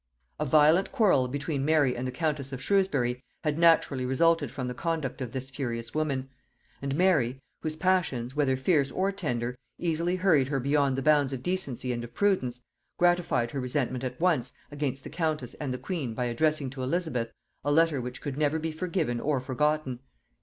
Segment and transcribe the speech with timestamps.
[0.39, 4.73] A violent quarrel between Mary and the countess of Shrewsbury had naturally resulted from the
[4.73, 6.27] conduct of this furious woman;
[6.81, 11.43] and Mary, whose passions, whether fierce or tender, easily hurried her beyond the bounds of
[11.43, 12.63] decency and of prudence,
[12.97, 17.31] gratified her resentment at once against the countess and the queen by addressing to Elizabeth
[17.63, 19.99] a letter which could never be forgiven or forgotten.